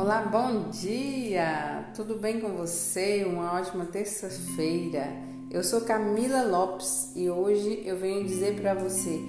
Olá, 0.00 0.20
bom 0.20 0.70
dia! 0.70 1.90
Tudo 1.92 2.14
bem 2.14 2.40
com 2.40 2.56
você? 2.56 3.24
Uma 3.24 3.54
ótima 3.54 3.84
terça-feira. 3.84 5.08
Eu 5.50 5.64
sou 5.64 5.80
Camila 5.80 6.44
Lopes 6.44 7.10
e 7.16 7.28
hoje 7.28 7.82
eu 7.84 7.98
venho 7.98 8.24
dizer 8.24 8.60
para 8.60 8.74
você 8.74 9.20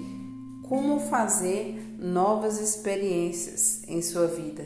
como 0.68 1.00
fazer 1.00 1.96
novas 1.98 2.60
experiências 2.60 3.82
em 3.88 4.00
sua 4.00 4.28
vida. 4.28 4.64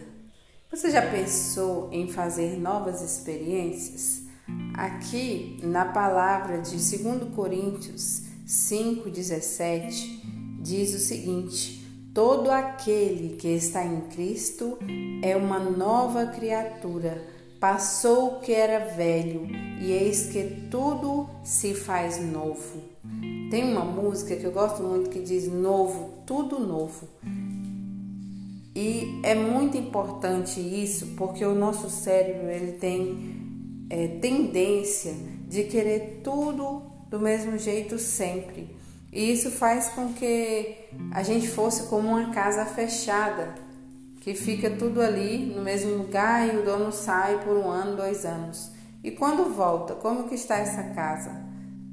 Você 0.70 0.90
já 0.90 1.00
pensou 1.10 1.88
em 1.90 2.06
fazer 2.12 2.58
novas 2.60 3.00
experiências? 3.00 4.24
Aqui 4.74 5.58
na 5.62 5.86
palavra 5.86 6.58
de 6.58 6.72
2 6.72 7.34
Coríntios 7.34 8.24
5,17 8.46 10.20
diz 10.60 10.94
o 10.94 10.98
seguinte 10.98 11.83
Todo 12.14 12.48
aquele 12.48 13.34
que 13.34 13.48
está 13.48 13.84
em 13.84 14.02
Cristo 14.02 14.78
é 15.20 15.36
uma 15.36 15.58
nova 15.58 16.26
criatura. 16.26 17.20
Passou 17.58 18.36
o 18.36 18.40
que 18.40 18.52
era 18.52 18.94
velho, 18.94 19.48
e 19.80 19.90
eis 19.90 20.28
que 20.28 20.68
tudo 20.70 21.28
se 21.42 21.74
faz 21.74 22.22
novo. 22.22 22.82
Tem 23.50 23.64
uma 23.64 23.84
música 23.84 24.36
que 24.36 24.44
eu 24.44 24.52
gosto 24.52 24.80
muito 24.84 25.10
que 25.10 25.18
diz 25.18 25.48
novo, 25.48 26.22
tudo 26.24 26.60
novo. 26.60 27.08
E 28.76 29.20
é 29.24 29.34
muito 29.34 29.76
importante 29.76 30.60
isso, 30.60 31.16
porque 31.16 31.44
o 31.44 31.54
nosso 31.56 31.90
cérebro 31.90 32.48
ele 32.48 32.72
tem 32.72 33.86
é, 33.90 34.06
tendência 34.06 35.14
de 35.48 35.64
querer 35.64 36.20
tudo 36.22 36.82
do 37.10 37.18
mesmo 37.18 37.58
jeito 37.58 37.98
sempre. 37.98 38.83
E 39.14 39.32
isso 39.32 39.48
faz 39.52 39.90
com 39.90 40.12
que 40.12 40.74
a 41.12 41.22
gente 41.22 41.46
fosse 41.46 41.84
como 41.84 42.08
uma 42.08 42.32
casa 42.32 42.66
fechada, 42.66 43.54
que 44.20 44.34
fica 44.34 44.68
tudo 44.68 45.00
ali 45.00 45.54
no 45.54 45.62
mesmo 45.62 45.94
lugar 45.94 46.52
e 46.52 46.58
o 46.58 46.64
dono 46.64 46.90
sai 46.90 47.38
por 47.44 47.56
um 47.56 47.70
ano, 47.70 47.96
dois 47.96 48.24
anos. 48.24 48.72
E 49.04 49.12
quando 49.12 49.54
volta, 49.54 49.94
como 49.94 50.28
que 50.28 50.34
está 50.34 50.56
essa 50.56 50.82
casa? 50.94 51.30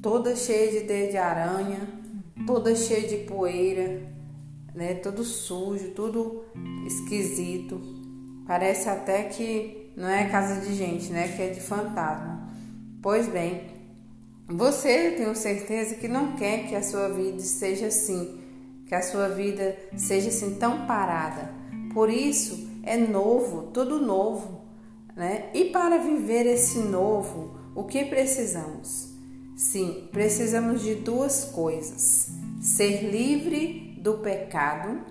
Toda 0.01 0.35
cheia 0.35 0.71
de 0.71 0.87
dedo 0.87 1.11
de 1.11 1.17
aranha, 1.17 1.87
toda 2.47 2.75
cheia 2.75 3.07
de 3.07 3.17
poeira, 3.17 4.01
né? 4.73 4.95
Tudo 4.95 5.23
sujo, 5.23 5.89
tudo 5.89 6.43
esquisito. 6.87 7.79
Parece 8.47 8.89
até 8.89 9.25
que 9.25 9.91
não 9.95 10.09
é 10.09 10.27
casa 10.27 10.59
de 10.59 10.73
gente, 10.73 11.11
né? 11.11 11.27
Que 11.27 11.43
é 11.43 11.49
de 11.49 11.61
fantasma. 11.61 12.49
Pois 12.99 13.27
bem, 13.27 13.61
você, 14.53 15.11
tenho 15.11 15.35
certeza, 15.35 15.95
que 15.95 16.07
não 16.07 16.33
quer 16.33 16.67
que 16.67 16.75
a 16.75 16.83
sua 16.83 17.07
vida 17.09 17.39
seja 17.39 17.87
assim, 17.87 18.39
que 18.85 18.93
a 18.93 19.01
sua 19.01 19.29
vida 19.29 19.77
seja 19.95 20.29
assim 20.29 20.55
tão 20.55 20.85
parada. 20.85 21.51
Por 21.93 22.09
isso, 22.09 22.69
é 22.83 22.97
novo, 22.97 23.71
tudo 23.71 23.99
novo. 23.99 24.61
Né? 25.15 25.49
E 25.53 25.65
para 25.65 25.97
viver 25.97 26.45
esse 26.45 26.79
novo, 26.79 27.57
o 27.75 27.83
que 27.83 28.05
precisamos? 28.05 29.09
Sim, 29.55 30.07
precisamos 30.11 30.81
de 30.81 30.95
duas 30.95 31.45
coisas: 31.45 32.29
ser 32.61 33.09
livre 33.11 33.95
do 33.99 34.15
pecado 34.15 35.01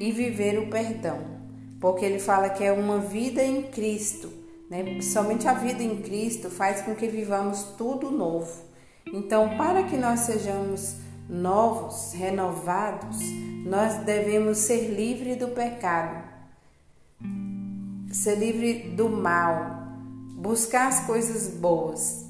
e 0.00 0.10
viver 0.10 0.58
o 0.58 0.68
perdão. 0.68 1.18
Porque 1.80 2.04
ele 2.04 2.18
fala 2.18 2.50
que 2.50 2.64
é 2.64 2.72
uma 2.72 2.98
vida 2.98 3.42
em 3.42 3.62
Cristo. 3.62 4.30
Né? 4.68 5.00
Somente 5.02 5.46
a 5.46 5.54
vida 5.54 5.82
em 5.82 6.02
Cristo 6.02 6.50
faz 6.50 6.80
com 6.80 6.94
que 6.94 7.06
vivamos 7.06 7.62
tudo 7.76 8.10
novo. 8.10 8.73
Então, 9.12 9.56
para 9.56 9.84
que 9.84 9.96
nós 9.96 10.20
sejamos 10.20 10.96
novos, 11.28 12.12
renovados, 12.12 13.18
nós 13.64 14.04
devemos 14.04 14.58
ser 14.58 14.88
livres 14.94 15.38
do 15.38 15.48
pecado, 15.48 16.22
ser 18.10 18.36
livre 18.36 18.90
do 18.90 19.08
mal, 19.08 19.88
buscar 20.36 20.88
as 20.88 21.00
coisas 21.00 21.48
boas. 21.48 22.26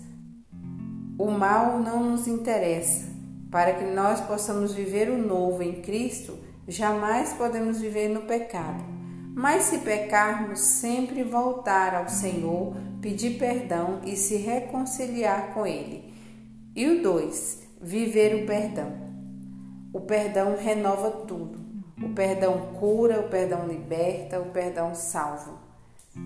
O 1.19 1.31
mal 1.31 1.79
não 1.79 2.11
nos 2.11 2.27
interessa. 2.27 3.13
Para 3.51 3.75
que 3.75 3.85
nós 3.85 4.21
possamos 4.21 4.75
viver 4.75 5.09
o 5.09 5.17
novo 5.17 5.63
em 5.63 5.81
Cristo, 5.81 6.37
jamais 6.67 7.33
podemos 7.35 7.81
viver 7.81 8.09
no 8.09 8.23
pecado. 8.23 8.83
Mas 9.35 9.65
se 9.65 9.79
pecarmos, 9.79 10.61
sempre 10.61 11.23
voltar 11.23 11.95
ao 11.95 12.09
Senhor, 12.09 12.75
pedir 13.01 13.39
perdão 13.39 14.01
e 14.05 14.17
se 14.17 14.37
reconciliar 14.37 15.55
com 15.55 15.67
Ele. 15.67 16.14
E 16.77 16.89
o 16.89 17.03
dois, 17.03 17.63
viver 17.81 18.43
o 18.43 18.47
perdão. 18.47 18.93
O 19.93 20.01
perdão 20.01 20.57
renova 20.57 21.11
tudo. 21.11 21.61
O 22.03 22.09
perdão 22.11 22.75
cura, 22.81 23.21
o 23.21 23.29
perdão 23.29 23.69
liberta, 23.69 24.41
o 24.41 24.47
perdão 24.47 24.93
salva. 24.95 25.53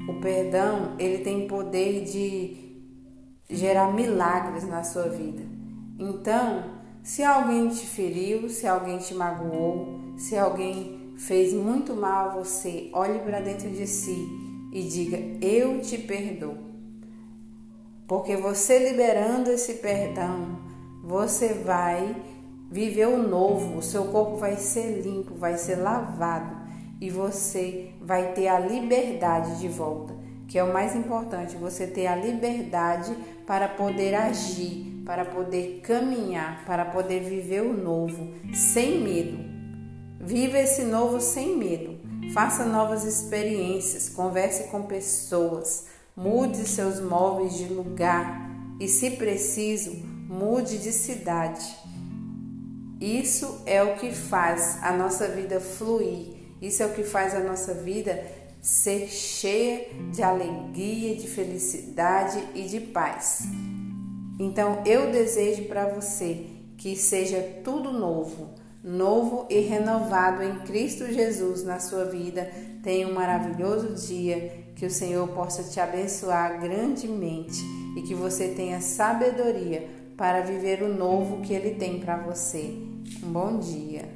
O 0.08 0.20
perdão, 0.20 0.96
ele 0.98 1.22
tem 1.22 1.46
poder 1.46 2.04
de 2.04 2.68
gerar 3.50 3.92
milagres 3.92 4.66
na 4.66 4.82
sua 4.82 5.08
vida. 5.08 5.42
Então, 5.98 6.64
se 7.02 7.22
alguém 7.22 7.68
te 7.68 7.86
feriu, 7.86 8.48
se 8.48 8.66
alguém 8.66 8.98
te 8.98 9.14
magoou, 9.14 10.14
se 10.16 10.36
alguém 10.36 11.14
fez 11.18 11.52
muito 11.52 11.94
mal 11.94 12.30
a 12.30 12.34
você, 12.34 12.88
olhe 12.92 13.18
para 13.18 13.40
dentro 13.40 13.68
de 13.70 13.86
si 13.86 14.26
e 14.72 14.82
diga: 14.82 15.18
Eu 15.44 15.80
te 15.80 15.98
perdoo. 15.98 16.67
Porque 18.08 18.36
você 18.36 18.78
liberando 18.78 19.50
esse 19.50 19.74
perdão, 19.74 20.58
você 21.04 21.52
vai 21.52 22.16
viver 22.70 23.06
o 23.06 23.18
novo, 23.18 23.76
o 23.76 23.82
seu 23.82 24.06
corpo 24.06 24.36
vai 24.36 24.56
ser 24.56 25.02
limpo, 25.02 25.34
vai 25.34 25.58
ser 25.58 25.76
lavado 25.76 26.56
e 26.98 27.10
você 27.10 27.90
vai 28.00 28.32
ter 28.32 28.48
a 28.48 28.58
liberdade 28.58 29.58
de 29.58 29.68
volta, 29.68 30.14
que 30.48 30.58
é 30.58 30.64
o 30.64 30.72
mais 30.72 30.96
importante, 30.96 31.54
você 31.56 31.86
ter 31.86 32.06
a 32.06 32.16
liberdade 32.16 33.14
para 33.46 33.68
poder 33.68 34.14
agir, 34.14 35.02
para 35.04 35.26
poder 35.26 35.80
caminhar, 35.82 36.64
para 36.64 36.86
poder 36.86 37.20
viver 37.20 37.60
o 37.60 37.74
novo 37.74 38.32
sem 38.54 39.02
medo. 39.02 39.38
Viva 40.18 40.58
esse 40.58 40.82
novo 40.82 41.20
sem 41.20 41.56
medo. 41.56 41.98
Faça 42.32 42.64
novas 42.64 43.04
experiências, 43.04 44.08
converse 44.08 44.64
com 44.64 44.82
pessoas, 44.82 45.86
mude 46.18 46.66
seus 46.66 47.00
móveis 47.00 47.56
de 47.56 47.72
lugar 47.72 48.50
e, 48.80 48.88
se 48.88 49.12
preciso, 49.12 49.92
mude 50.28 50.78
de 50.78 50.90
cidade. 50.90 51.64
Isso 53.00 53.62
é 53.64 53.80
o 53.84 53.94
que 53.94 54.10
faz 54.10 54.82
a 54.82 54.92
nossa 54.92 55.28
vida 55.28 55.60
fluir, 55.60 56.34
isso 56.60 56.82
é 56.82 56.86
o 56.86 56.92
que 56.92 57.04
faz 57.04 57.36
a 57.36 57.40
nossa 57.40 57.72
vida 57.72 58.20
ser 58.60 59.06
cheia 59.06 59.86
de 60.12 60.20
alegria, 60.20 61.14
de 61.14 61.28
felicidade 61.28 62.42
e 62.52 62.62
de 62.64 62.80
paz. 62.80 63.44
Então 64.40 64.82
eu 64.84 65.12
desejo 65.12 65.66
para 65.66 65.86
você 65.86 66.46
que 66.76 66.96
seja 66.96 67.40
tudo 67.62 67.92
novo, 67.92 68.54
novo 68.88 69.46
e 69.50 69.60
renovado 69.60 70.42
em 70.42 70.60
Cristo 70.60 71.06
Jesus 71.12 71.62
na 71.62 71.78
sua 71.78 72.04
vida. 72.06 72.50
Tenha 72.82 73.06
um 73.06 73.12
maravilhoso 73.12 73.94
dia 74.06 74.66
que 74.74 74.86
o 74.86 74.90
Senhor 74.90 75.28
possa 75.28 75.62
te 75.64 75.78
abençoar 75.78 76.60
grandemente 76.60 77.60
e 77.96 78.02
que 78.02 78.14
você 78.14 78.48
tenha 78.48 78.80
sabedoria 78.80 79.88
para 80.16 80.40
viver 80.40 80.82
o 80.82 80.92
novo 80.92 81.42
que 81.42 81.52
Ele 81.52 81.74
tem 81.74 82.00
para 82.00 82.16
você. 82.16 82.78
Um 83.22 83.32
bom 83.32 83.58
dia. 83.58 84.08